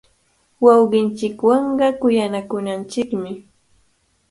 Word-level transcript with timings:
Wawqinchikwanqa 0.63 1.87
kuyanakunanchikmi. 2.01 3.31